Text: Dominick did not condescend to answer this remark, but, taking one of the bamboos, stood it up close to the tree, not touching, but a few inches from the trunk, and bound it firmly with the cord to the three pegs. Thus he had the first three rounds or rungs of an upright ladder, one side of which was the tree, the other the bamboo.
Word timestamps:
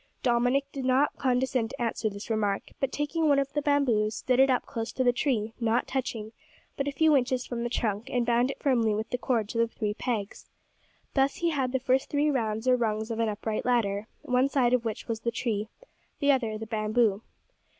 Dominick 0.23 0.65
did 0.71 0.83
not 0.83 1.15
condescend 1.19 1.69
to 1.69 1.79
answer 1.79 2.09
this 2.09 2.31
remark, 2.31 2.71
but, 2.79 2.91
taking 2.91 3.29
one 3.29 3.37
of 3.37 3.53
the 3.53 3.61
bamboos, 3.61 4.15
stood 4.15 4.39
it 4.39 4.49
up 4.49 4.65
close 4.65 4.91
to 4.91 5.03
the 5.03 5.13
tree, 5.13 5.53
not 5.59 5.85
touching, 5.85 6.31
but 6.75 6.87
a 6.87 6.91
few 6.91 7.15
inches 7.15 7.45
from 7.45 7.61
the 7.61 7.69
trunk, 7.69 8.09
and 8.09 8.25
bound 8.25 8.49
it 8.49 8.57
firmly 8.59 8.95
with 8.95 9.11
the 9.11 9.19
cord 9.19 9.47
to 9.49 9.59
the 9.59 9.67
three 9.67 9.93
pegs. 9.93 10.49
Thus 11.13 11.35
he 11.35 11.51
had 11.51 11.71
the 11.71 11.79
first 11.79 12.09
three 12.09 12.31
rounds 12.31 12.67
or 12.67 12.75
rungs 12.77 13.11
of 13.11 13.19
an 13.19 13.29
upright 13.29 13.63
ladder, 13.63 14.07
one 14.23 14.49
side 14.49 14.73
of 14.73 14.85
which 14.85 15.07
was 15.07 15.19
the 15.19 15.29
tree, 15.29 15.67
the 16.17 16.31
other 16.31 16.57
the 16.57 16.65
bamboo. 16.65 17.21